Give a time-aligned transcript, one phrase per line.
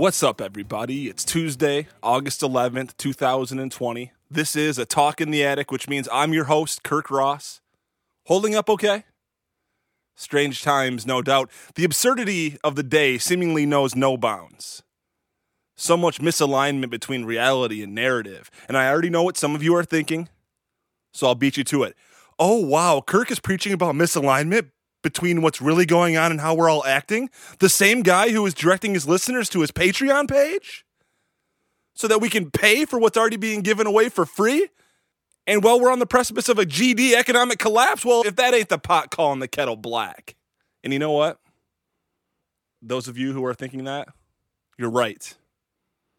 [0.00, 1.08] What's up, everybody?
[1.10, 4.12] It's Tuesday, August 11th, 2020.
[4.30, 7.60] This is a Talk in the Attic, which means I'm your host, Kirk Ross.
[8.24, 9.04] Holding up okay?
[10.16, 11.50] Strange times, no doubt.
[11.74, 14.82] The absurdity of the day seemingly knows no bounds.
[15.76, 18.50] So much misalignment between reality and narrative.
[18.68, 20.30] And I already know what some of you are thinking,
[21.12, 21.94] so I'll beat you to it.
[22.38, 24.70] Oh, wow, Kirk is preaching about misalignment
[25.02, 27.30] between what's really going on and how we're all acting?
[27.58, 30.84] The same guy who is directing his listeners to his Patreon page?
[31.94, 34.68] So that we can pay for what's already being given away for free?
[35.46, 38.68] And while we're on the precipice of a GD economic collapse, well, if that ain't
[38.68, 40.36] the pot calling the kettle black.
[40.82, 41.38] And you know what?
[42.80, 44.08] Those of you who are thinking that,
[44.78, 45.34] you're right.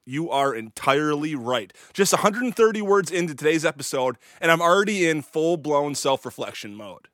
[0.05, 1.71] You are entirely right.
[1.93, 7.07] Just 130 words into today's episode, and I'm already in full blown self reflection mode.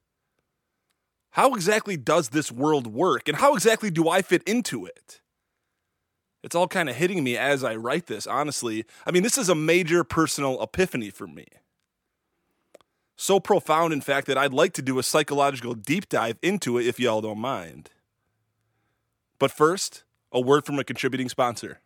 [1.37, 5.21] How exactly does this world work, and how exactly do I fit into it?
[6.43, 8.85] It's all kind of hitting me as I write this, honestly.
[9.05, 11.45] I mean, this is a major personal epiphany for me.
[13.15, 16.87] So profound, in fact, that I'd like to do a psychological deep dive into it
[16.87, 17.91] if y'all don't mind.
[19.37, 21.81] But first, a word from a contributing sponsor.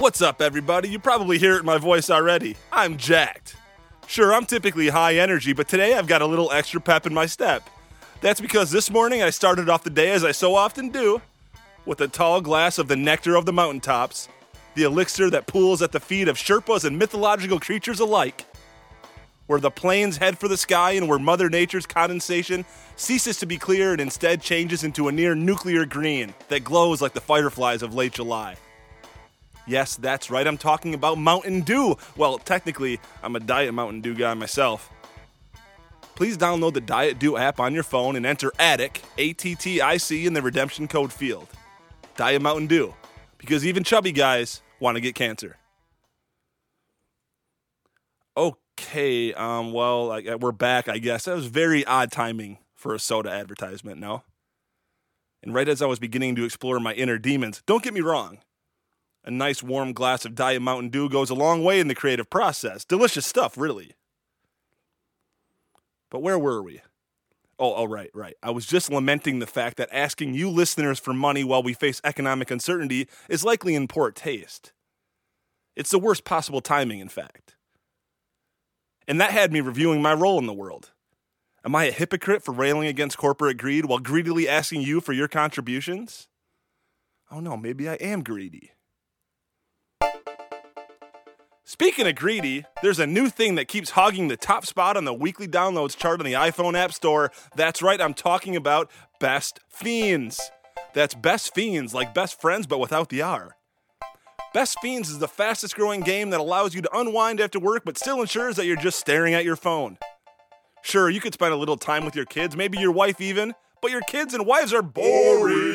[0.00, 0.88] What's up, everybody?
[0.88, 2.56] You probably hear it in my voice already.
[2.72, 3.54] I'm jacked.
[4.06, 7.26] Sure, I'm typically high energy, but today I've got a little extra pep in my
[7.26, 7.68] step.
[8.22, 11.20] That's because this morning I started off the day as I so often do,
[11.84, 14.30] with a tall glass of the nectar of the mountaintops,
[14.74, 18.46] the elixir that pools at the feet of Sherpas and mythological creatures alike,
[19.48, 22.64] where the plains head for the sky and where Mother Nature's condensation
[22.96, 27.12] ceases to be clear and instead changes into a near nuclear green that glows like
[27.12, 28.56] the fireflies of late July.
[29.70, 30.48] Yes, that's right.
[30.48, 31.96] I'm talking about Mountain Dew.
[32.16, 34.90] Well, technically, I'm a Diet Mountain Dew guy myself.
[36.16, 39.80] Please download the Diet Dew app on your phone and enter ATTIC, A T T
[39.80, 41.46] I C, in the redemption code field.
[42.16, 42.96] Diet Mountain Dew,
[43.38, 45.56] because even chubby guys want to get cancer.
[48.36, 51.26] Okay, um, well, I, we're back, I guess.
[51.26, 54.24] That was very odd timing for a soda advertisement, no?
[55.44, 58.38] And right as I was beginning to explore my inner demons, don't get me wrong,
[59.24, 62.30] a nice warm glass of Diet Mountain Dew goes a long way in the creative
[62.30, 62.84] process.
[62.84, 63.92] Delicious stuff, really.
[66.10, 66.80] But where were we?
[67.58, 68.36] Oh, oh, right, right.
[68.42, 72.00] I was just lamenting the fact that asking you listeners for money while we face
[72.02, 74.72] economic uncertainty is likely in poor taste.
[75.76, 77.56] It's the worst possible timing, in fact.
[79.06, 80.92] And that had me reviewing my role in the world.
[81.64, 85.28] Am I a hypocrite for railing against corporate greed while greedily asking you for your
[85.28, 86.28] contributions?
[87.30, 88.70] Oh no, maybe I am greedy.
[91.70, 95.14] Speaking of greedy, there's a new thing that keeps hogging the top spot on the
[95.14, 97.30] weekly downloads chart on the iPhone App Store.
[97.54, 100.50] That's right, I'm talking about Best Fiends.
[100.94, 103.54] That's Best Fiends, like best friends, but without the R.
[104.52, 107.96] Best Fiends is the fastest growing game that allows you to unwind after work, but
[107.96, 109.96] still ensures that you're just staring at your phone.
[110.82, 113.92] Sure, you could spend a little time with your kids, maybe your wife even, but
[113.92, 115.69] your kids and wives are boring.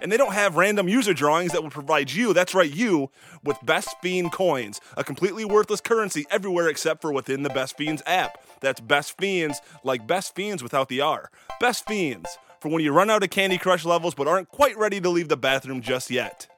[0.00, 3.10] And they don't have random user drawings that will provide you, that's right, you,
[3.44, 8.02] with Best Fiend coins, a completely worthless currency everywhere except for within the Best Fiends
[8.06, 8.38] app.
[8.60, 11.30] That's Best Fiends, like Best Friends without the R.
[11.60, 15.00] Best Fiends, for when you run out of Candy Crush levels but aren't quite ready
[15.00, 16.48] to leave the bathroom just yet.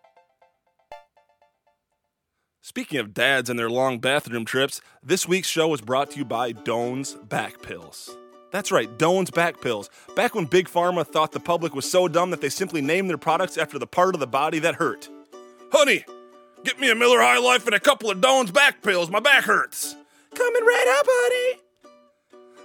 [2.63, 6.25] Speaking of dads and their long bathroom trips, this week's show was brought to you
[6.25, 8.15] by Doan's Back Pills.
[8.51, 9.91] That's right, Doan's Back Pills.
[10.17, 13.19] Back when Big Pharma thought the public was so dumb that they simply named their
[13.19, 15.09] products after the part of the body that hurt.
[15.73, 16.05] Honey,
[16.65, 19.09] get me a Miller High Life and a couple of Doan's Back Pills.
[19.09, 19.95] My back hurts.
[20.35, 21.61] Coming right up, honey.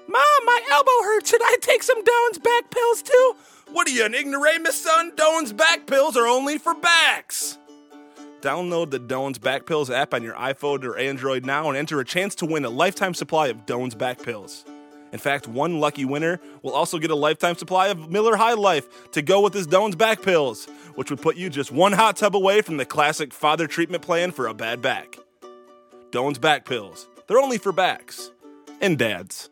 [0.08, 1.30] Mom, my elbow hurts.
[1.30, 3.36] Should I take some Doan's Back Pills too?
[3.72, 5.12] What are you, an ignoramus, son?
[5.16, 7.58] Doan's Back Pills are only for backs.
[8.42, 12.06] Download the Doan's Back Pills app on your iPhone or Android now and enter a
[12.06, 14.66] chance to win a lifetime supply of Doan's Back Pills.
[15.16, 19.10] In fact, one lucky winner will also get a lifetime supply of Miller High Life
[19.14, 20.66] to go with his Doan's Back Pills,
[20.96, 24.32] which would put you just one hot tub away from the classic father treatment plan
[24.32, 25.18] for a bad back.
[26.12, 27.08] Doan's Back Pills.
[27.28, 28.30] They're only for backs
[28.82, 29.50] and dads.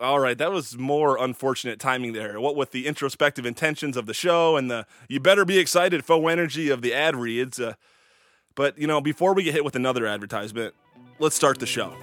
[0.00, 2.40] All right, that was more unfortunate timing there.
[2.40, 6.28] What with the introspective intentions of the show and the you better be excited faux
[6.28, 7.60] energy of the ad reads.
[7.60, 7.74] Uh,
[8.56, 10.74] but, you know, before we get hit with another advertisement,
[11.20, 11.94] let's start the show.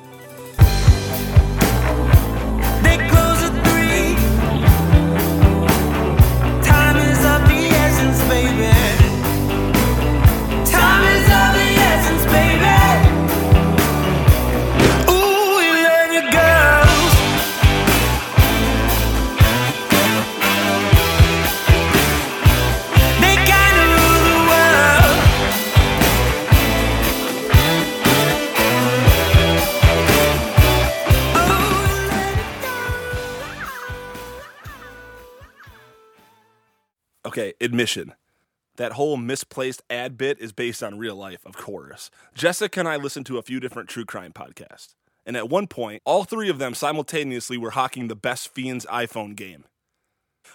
[37.63, 38.13] Admission.
[38.77, 42.09] That whole misplaced ad bit is based on real life, of course.
[42.33, 44.95] Jessica and I listened to a few different true crime podcasts.
[45.25, 49.35] And at one point, all three of them simultaneously were hawking the best Fiends iPhone
[49.35, 49.65] game.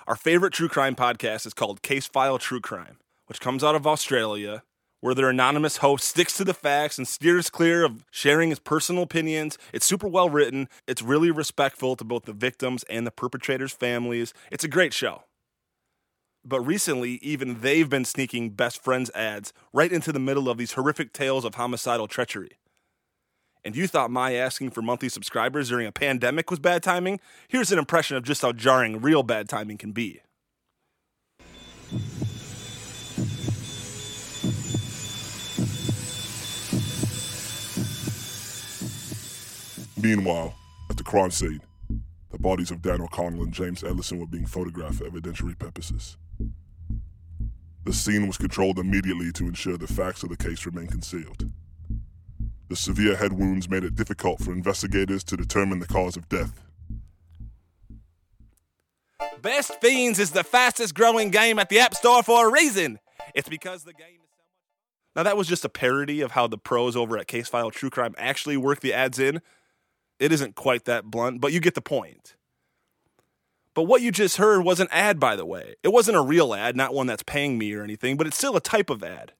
[0.07, 3.87] Our favorite true crime podcast is called Case File True Crime, which comes out of
[3.87, 4.63] Australia,
[5.01, 9.05] where their anonymous host sticks to the facts and steers clear of sharing his personal
[9.05, 9.57] opinions.
[9.73, 14.35] It's super well written, it's really respectful to both the victims and the perpetrators' families.
[14.51, 15.23] It's a great show.
[16.49, 20.73] But recently, even they've been sneaking Best Fiends ads right into the middle of these
[20.73, 22.53] horrific tales of homicidal treachery.
[23.63, 27.21] And you thought my asking for monthly subscribers during a pandemic was bad timing?
[27.49, 30.23] Here's an impression of just how jarring real bad timing can be.
[40.01, 40.55] Meanwhile,
[40.89, 41.61] at the crime scene,
[42.31, 46.17] the bodies of Dan O'Connell and James Ellison were being photographed for evidentiary purposes.
[47.89, 51.51] The scene was controlled immediately to ensure the facts of the case remain concealed.
[52.69, 56.61] The severe head wounds made it difficult for investigators to determine the cause of death.
[59.41, 62.99] Best Fiends is the fastest growing game at the App Store for a reason.
[63.35, 65.17] It's because the game is so much.
[65.17, 67.89] Now, that was just a parody of how the pros over at Case File True
[67.89, 69.41] Crime actually work the ads in.
[70.21, 72.37] It isn't quite that blunt, but you get the point.
[73.79, 75.77] But what you just heard was an ad, by the way.
[75.85, 78.57] It wasn't a real ad, not one that's paying me or anything, but it's still
[78.57, 79.35] a type of ad.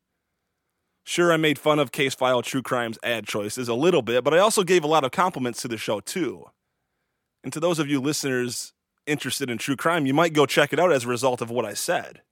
[1.03, 4.33] Sure, I made fun of Case File True Crime's ad choices a little bit, but
[4.33, 6.45] I also gave a lot of compliments to the show, too.
[7.43, 8.73] And to those of you listeners
[9.09, 11.65] interested in true crime, you might go check it out as a result of what
[11.65, 12.23] I said.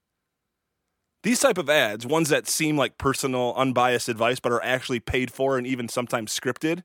[1.24, 5.32] These type of ads, ones that seem like personal, unbiased advice but are actually paid
[5.32, 6.84] for and even sometimes scripted,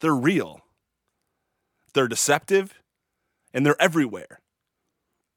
[0.00, 0.60] they're real.
[1.94, 2.74] They're deceptive
[3.54, 4.40] and they're everywhere.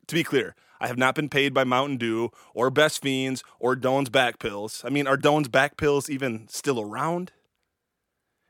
[0.08, 3.76] To be clear, I have not been paid by Mountain Dew or Best Fiends or
[3.76, 4.82] Doan's back pills.
[4.86, 7.32] I mean, are Doan's back pills even still around?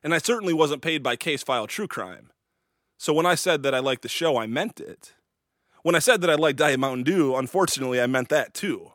[0.03, 2.31] And I certainly wasn't paid by Case File True Crime.
[2.97, 5.13] So when I said that I liked the show, I meant it.
[5.83, 8.93] When I said that I liked Diet Mountain Dew, unfortunately, I meant that too.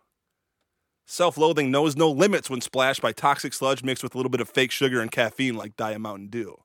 [1.07, 4.41] Self loathing knows no limits when splashed by toxic sludge mixed with a little bit
[4.41, 6.59] of fake sugar and caffeine like Diet Mountain Dew.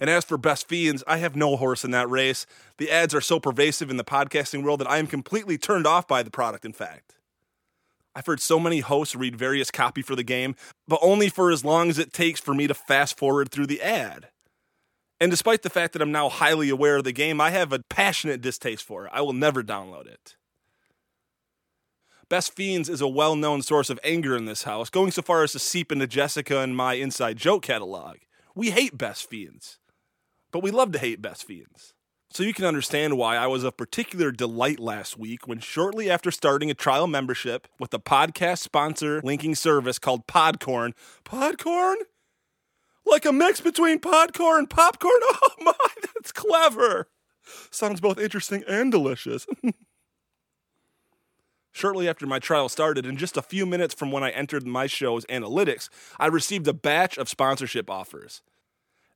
[0.00, 2.46] And as for Best Fiends, I have no horse in that race.
[2.78, 6.08] The ads are so pervasive in the podcasting world that I am completely turned off
[6.08, 7.16] by the product, in fact.
[8.14, 10.56] I've heard so many hosts read various copy for the game,
[10.88, 13.82] but only for as long as it takes for me to fast forward through the
[13.82, 14.28] ad.
[15.20, 17.80] And despite the fact that I'm now highly aware of the game, I have a
[17.90, 19.12] passionate distaste for it.
[19.14, 20.36] I will never download it.
[22.30, 25.42] Best Fiends is a well known source of anger in this house, going so far
[25.42, 28.16] as to seep into Jessica and my inside joke catalog.
[28.54, 29.78] We hate Best Fiends,
[30.52, 31.94] but we love to hate Best Fiends.
[32.32, 36.30] So you can understand why I was of particular delight last week when, shortly after
[36.30, 40.92] starting a trial membership with a podcast sponsor linking service called Podcorn,
[41.24, 41.96] Podcorn?
[43.04, 45.12] Like a mix between Podcorn and popcorn?
[45.42, 45.72] Oh my,
[46.14, 47.08] that's clever.
[47.70, 49.46] Sounds both interesting and delicious.
[51.72, 54.86] Shortly after my trial started, in just a few minutes from when I entered my
[54.86, 55.88] show's analytics,
[56.18, 58.42] I received a batch of sponsorship offers.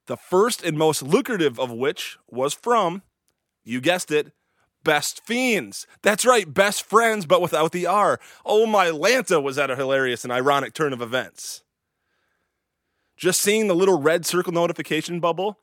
[0.07, 3.03] The first and most lucrative of which was from,
[3.65, 4.33] you guessed it,
[4.85, 5.87] Best Fiends.
[6.03, 8.21] That's right, best friends, but without the R.
[8.45, 11.63] Oh my Lanta, was at a hilarious and ironic turn of events.
[13.17, 15.59] Just seeing the little red circle notification bubble.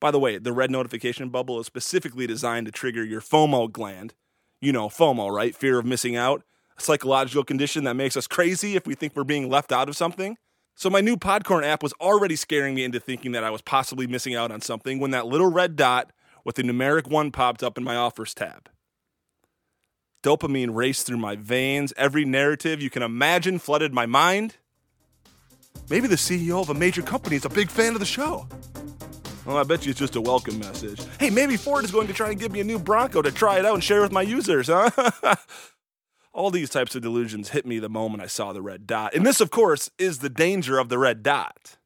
[0.00, 4.14] By the way, the red notification bubble is specifically designed to trigger your FOMO gland.
[4.60, 5.54] You know, FOMO, right?
[5.54, 6.42] Fear of missing out.
[6.78, 9.96] A psychological condition that makes us crazy if we think we're being left out of
[9.96, 10.38] something.
[10.76, 14.06] So my new Podcorn app was already scaring me into thinking that I was possibly
[14.06, 16.10] missing out on something when that little red dot
[16.44, 18.68] with the numeric one popped up in my offers tab.
[20.22, 21.92] Dopamine raced through my veins.
[21.96, 24.56] Every narrative you can imagine flooded my mind.
[25.88, 28.48] Maybe the CEO of a major company is a big fan of the show.
[29.44, 31.00] Well, I bet you it's just a welcome message.
[31.20, 33.58] Hey, maybe Ford is going to try and give me a new Bronco to try
[33.58, 34.90] it out and share with my users, huh?
[36.34, 39.14] All these types of delusions hit me the moment I saw the red dot.
[39.14, 41.76] And this, of course, is the danger of the red dot.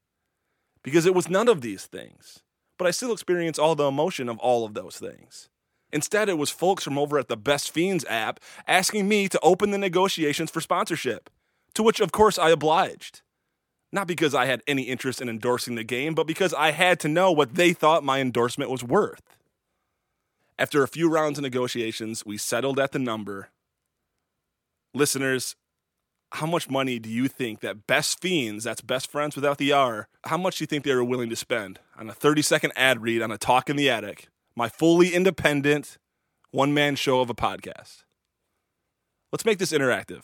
[0.83, 2.40] Because it was none of these things.
[2.78, 5.50] But I still experience all the emotion of all of those things.
[5.93, 9.71] Instead, it was folks from over at the Best Fiends app asking me to open
[9.71, 11.28] the negotiations for sponsorship,
[11.75, 13.21] to which, of course, I obliged.
[13.93, 17.09] Not because I had any interest in endorsing the game, but because I had to
[17.09, 19.37] know what they thought my endorsement was worth.
[20.59, 23.50] After a few rounds of negotiations, we settled at the number.
[24.95, 25.54] Listeners,
[26.33, 30.09] how much money do you think that Best Fiends, that's best friends without the R,
[30.25, 33.02] how much do you think they were willing to spend on a 30 second ad
[33.02, 35.99] read on a talk in the attic, my fully independent
[36.50, 38.04] one man show of a podcast?
[39.33, 40.23] Let's make this interactive.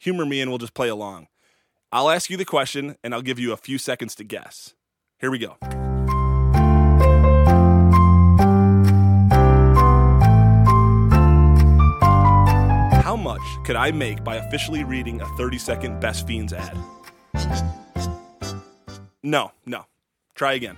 [0.00, 1.28] Humor me and we'll just play along.
[1.92, 4.74] I'll ask you the question and I'll give you a few seconds to guess.
[5.18, 5.56] Here we go.
[13.30, 16.76] Much could I make by officially reading a 30 second Best Fiends ad?
[19.22, 19.86] No, no.
[20.34, 20.76] Try again.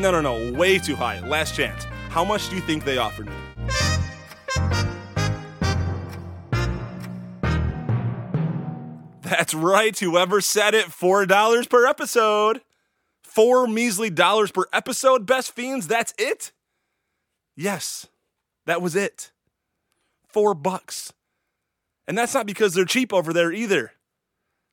[0.00, 0.52] No, no, no.
[0.52, 1.20] Way too high.
[1.26, 1.84] Last chance.
[2.08, 3.32] How much do you think they offered me?
[9.22, 9.98] That's right.
[9.98, 12.60] Whoever said it, $4 per episode.
[13.22, 15.88] Four measly dollars per episode, Best Fiends.
[15.88, 16.52] That's it?
[17.56, 18.06] Yes,
[18.66, 19.30] that was it.
[20.26, 21.12] Four bucks.
[22.06, 23.92] And that's not because they're cheap over there either.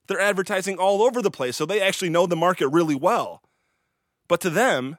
[0.07, 3.41] They're advertising all over the place, so they actually know the market really well.
[4.27, 4.97] But to them,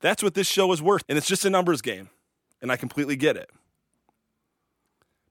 [0.00, 1.02] that's what this show is worth.
[1.08, 2.08] And it's just a numbers game.
[2.62, 3.50] And I completely get it.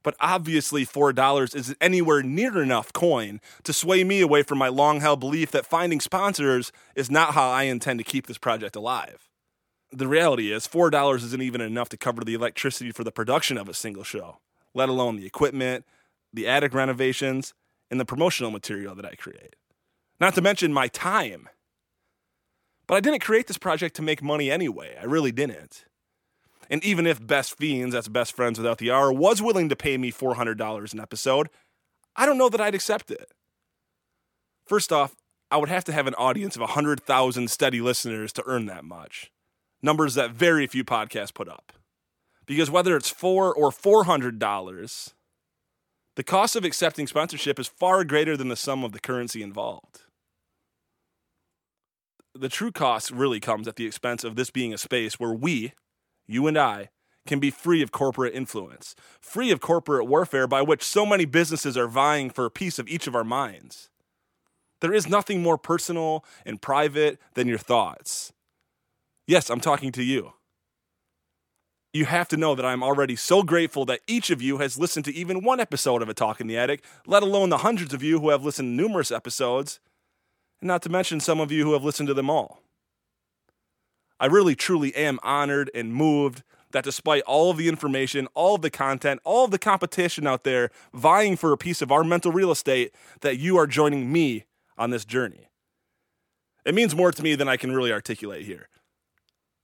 [0.02, 5.00] But obviously, $4 isn't anywhere near enough coin to sway me away from my long
[5.00, 9.27] held belief that finding sponsors is not how I intend to keep this project alive.
[9.90, 13.68] The reality is, $4 isn't even enough to cover the electricity for the production of
[13.68, 14.38] a single show,
[14.74, 15.86] let alone the equipment,
[16.32, 17.54] the attic renovations,
[17.90, 19.56] and the promotional material that I create.
[20.20, 21.48] Not to mention my time.
[22.86, 24.96] But I didn't create this project to make money anyway.
[25.00, 25.86] I really didn't.
[26.70, 29.96] And even if Best Fiends, that's Best Friends Without the R, was willing to pay
[29.96, 31.48] me $400 an episode,
[32.14, 33.32] I don't know that I'd accept it.
[34.66, 35.16] First off,
[35.50, 39.30] I would have to have an audience of 100,000 steady listeners to earn that much.
[39.82, 41.72] Numbers that very few podcasts put up.
[42.46, 45.12] Because whether it's 4 or $400,
[46.16, 50.00] the cost of accepting sponsorship is far greater than the sum of the currency involved.
[52.34, 55.74] The true cost really comes at the expense of this being a space where we,
[56.26, 56.88] you and I,
[57.26, 61.76] can be free of corporate influence, free of corporate warfare by which so many businesses
[61.76, 63.90] are vying for a piece of each of our minds.
[64.80, 68.32] There is nothing more personal and private than your thoughts.
[69.28, 70.32] Yes, I'm talking to you.
[71.92, 75.04] You have to know that I'm already so grateful that each of you has listened
[75.04, 78.02] to even one episode of A Talk in the Attic, let alone the hundreds of
[78.02, 79.80] you who have listened to numerous episodes,
[80.62, 82.62] and not to mention some of you who have listened to them all.
[84.18, 88.62] I really truly am honored and moved that despite all of the information, all of
[88.62, 92.32] the content, all of the competition out there vying for a piece of our mental
[92.32, 94.46] real estate, that you are joining me
[94.78, 95.50] on this journey.
[96.64, 98.68] It means more to me than I can really articulate here.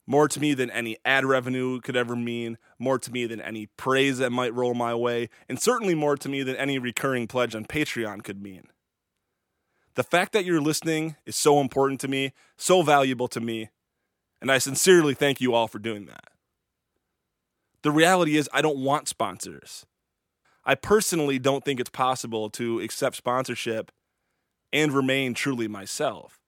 [0.06, 3.68] More to me than any ad revenue could ever mean, more to me than any
[3.78, 7.54] praise that might roll my way, and certainly more to me than any recurring pledge
[7.54, 8.64] on Patreon could mean.
[9.94, 13.70] The fact that you're listening is so important to me, so valuable to me,
[14.42, 16.28] and I sincerely thank you all for doing that.
[17.82, 19.86] The reality is, I don't want sponsors.
[20.64, 23.90] I personally don't think it's possible to accept sponsorship
[24.72, 26.40] and remain truly myself.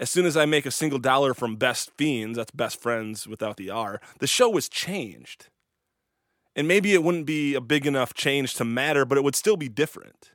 [0.00, 3.56] As soon as I make a single dollar from Best Fiends, that's Best Friends without
[3.56, 5.48] the R, the show was changed.
[6.54, 9.56] And maybe it wouldn't be a big enough change to matter, but it would still
[9.56, 10.30] be different.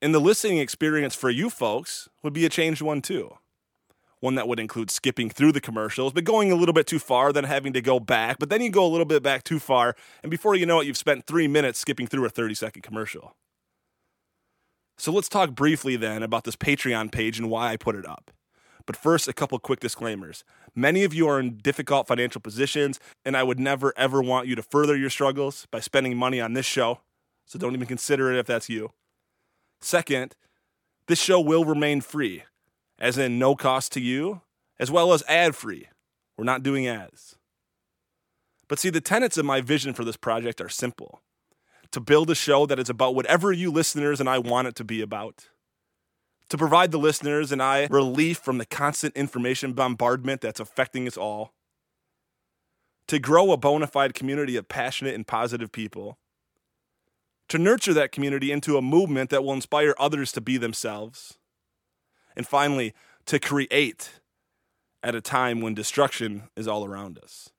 [0.00, 3.38] And the listening experience for you folks would be a changed one too.
[4.20, 7.32] One that would include skipping through the commercials, but going a little bit too far,
[7.32, 9.96] then having to go back, but then you go a little bit back too far,
[10.22, 13.34] and before you know it, you've spent three minutes skipping through a 30 second commercial.
[15.02, 18.30] So let's talk briefly then about this Patreon page and why I put it up.
[18.86, 20.44] But first, a couple quick disclaimers.
[20.76, 24.54] Many of you are in difficult financial positions, and I would never ever want you
[24.54, 27.00] to further your struggles by spending money on this show.
[27.46, 28.92] So don't even consider it if that's you.
[29.80, 30.36] Second,
[31.08, 32.44] this show will remain free,
[33.00, 34.42] as in no cost to you,
[34.78, 35.88] as well as ad free.
[36.38, 37.34] We're not doing ads.
[38.68, 41.22] But see, the tenets of my vision for this project are simple
[41.92, 44.84] to build a show that is about whatever you listeners and I want it to
[44.84, 45.48] be about.
[46.48, 51.16] To provide the listeners and I relief from the constant information bombardment that's affecting us
[51.16, 51.52] all.
[53.08, 56.18] To grow a bona fide community of passionate and positive people.
[57.48, 61.38] To nurture that community into a movement that will inspire others to be themselves.
[62.36, 62.94] And finally,
[63.26, 64.20] to create
[65.02, 67.50] at a time when destruction is all around us.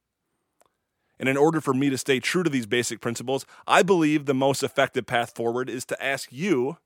[1.24, 4.34] And in order for me to stay true to these basic principles, I believe the
[4.34, 6.80] most effective path forward is to ask you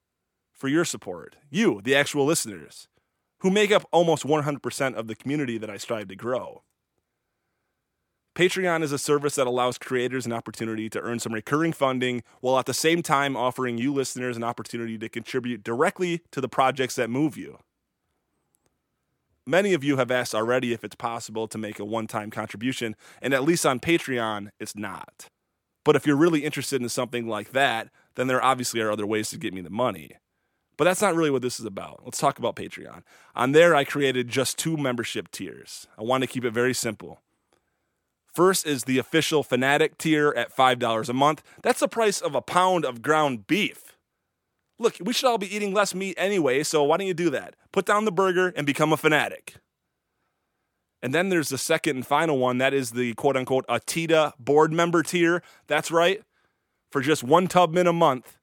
[0.53, 1.37] for your support.
[1.49, 2.87] You, the actual listeners,
[3.39, 6.61] who make up almost 100% of the community that I strive to grow.
[8.35, 12.59] Patreon is a service that allows creators an opportunity to earn some recurring funding while
[12.59, 16.93] at the same time offering you listeners an opportunity to contribute directly to the projects
[16.93, 17.57] that move you.
[19.49, 22.97] Many of you have asked already if it's possible to make a one time contribution,
[23.21, 25.29] and at least on Patreon, it's not.
[25.85, 29.29] But if you're really interested in something like that, then there obviously are other ways
[29.29, 30.11] to get me the money.
[30.75, 32.01] But that's not really what this is about.
[32.03, 33.03] Let's talk about Patreon.
[33.37, 35.87] On there, I created just two membership tiers.
[35.97, 37.21] I want to keep it very simple.
[38.25, 41.41] First is the official Fanatic tier at $5 a month.
[41.63, 43.96] That's the price of a pound of ground beef.
[44.79, 47.55] Look, we should all be eating less meat anyway, so why don't you do that?
[47.71, 49.55] Put down the burger and become a fanatic.
[51.01, 52.57] And then there's the second and final one.
[52.57, 55.41] That is the quote unquote Atita board member tier.
[55.67, 56.21] That's right.
[56.91, 58.37] For just one Tubman a month,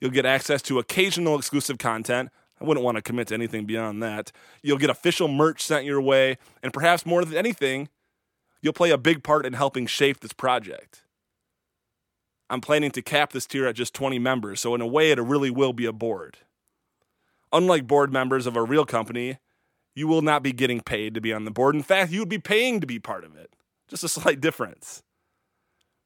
[0.00, 2.30] you'll get access to occasional exclusive content.
[2.60, 4.32] I wouldn't want to commit to anything beyond that.
[4.62, 7.88] You'll get official merch sent your way, and perhaps more than anything,
[8.60, 11.02] you'll play a big part in helping shape this project.
[12.50, 15.20] I'm planning to cap this tier at just 20 members, so in a way, it
[15.20, 16.38] really will be a board.
[17.52, 19.38] Unlike board members of a real company,
[19.94, 21.76] you will not be getting paid to be on the board.
[21.76, 23.54] In fact, you would be paying to be part of it.
[23.88, 25.04] Just a slight difference.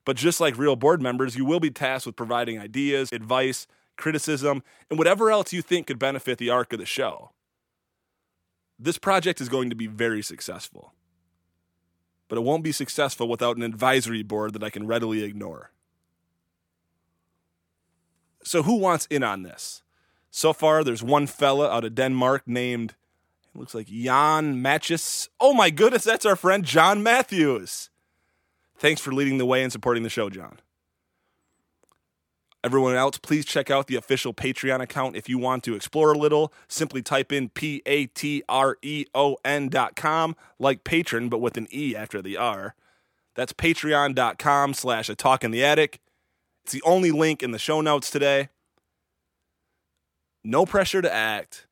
[0.04, 4.62] But just like real board members, you will be tasked with providing ideas, advice, criticism,
[4.90, 7.30] and whatever else you think could benefit the arc of the show.
[8.78, 10.92] This project is going to be very successful.
[12.28, 15.70] But it won't be successful without an advisory board that I can readily ignore.
[18.44, 19.82] So, who wants in on this?
[20.30, 22.94] So far, there's one fella out of Denmark named,
[23.54, 25.28] it looks like Jan Matches.
[25.40, 27.88] Oh my goodness, that's our friend John Matthews.
[28.76, 30.58] Thanks for leading the way and supporting the show, John.
[32.64, 36.18] Everyone else, please check out the official Patreon account if you want to explore a
[36.18, 36.52] little.
[36.66, 41.42] Simply type in P A T R E O N dot com, like patron, but
[41.42, 42.74] with an E after the R.
[43.34, 46.00] That's patreon.com slash a talk in the attic.
[46.64, 48.48] It's the only link in the show notes today.
[50.42, 51.66] No pressure to act,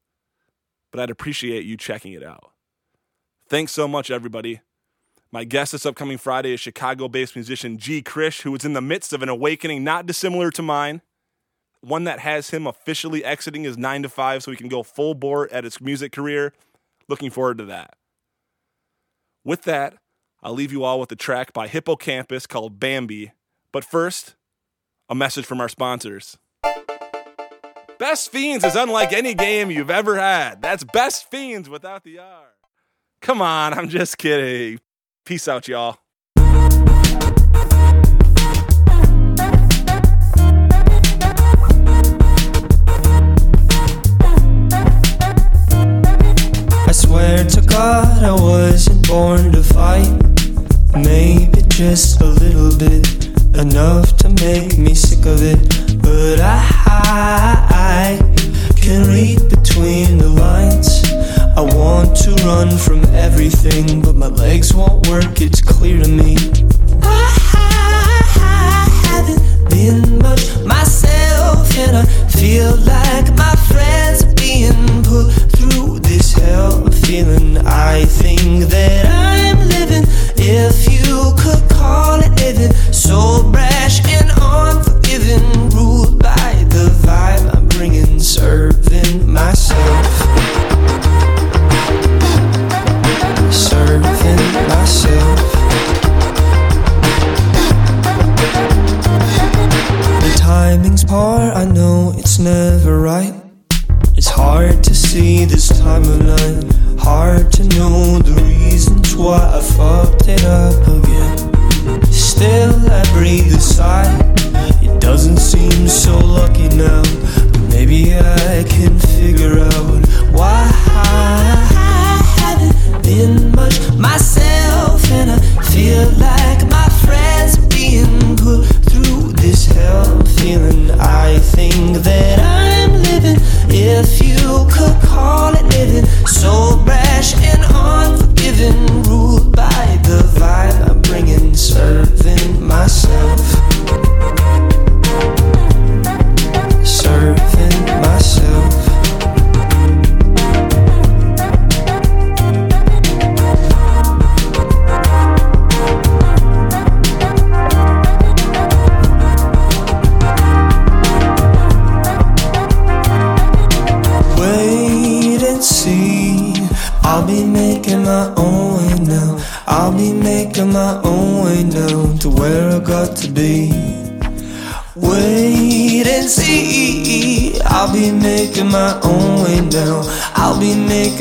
[0.91, 2.53] but I'd appreciate you checking it out.
[3.49, 4.61] Thanks so much, everybody.
[5.31, 8.03] My guest this upcoming Friday is Chicago based musician G.
[8.03, 11.01] Krish, who is in the midst of an awakening not dissimilar to mine,
[11.81, 15.15] one that has him officially exiting his 9 to 5 so he can go full
[15.15, 16.53] bore at his music career.
[17.09, 17.97] Looking forward to that.
[19.43, 19.95] With that,
[20.43, 23.33] I'll leave you all with a track by Hippo Campus called Bambi.
[23.73, 24.37] But first,
[25.13, 26.39] a message from our sponsors.
[27.99, 30.63] Best Fiends is unlike any game you've ever had.
[30.63, 32.47] That's Best Fiends without the R.
[33.21, 34.81] Come on, I'm just kidding.
[35.27, 35.99] Peace out, y'all.
[46.89, 50.09] I swear to God I wasn't born to fight.
[50.97, 53.22] Maybe just a little bit,
[53.55, 55.59] enough to make me sick of it.
[56.03, 56.61] But I,
[57.71, 58.19] I
[58.77, 61.03] can read between the lines.
[61.57, 66.37] I want to run from everything, but my legs won't work, it's clear to me.
[67.03, 67.29] I
[69.07, 71.22] haven't been much myself,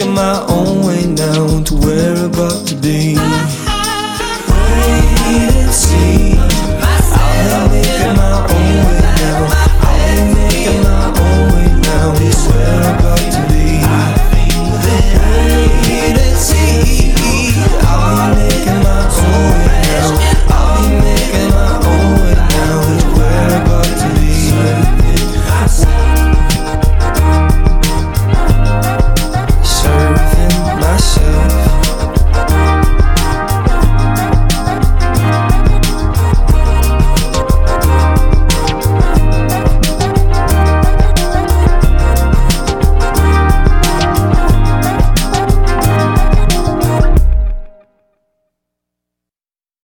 [0.02, 0.51] making my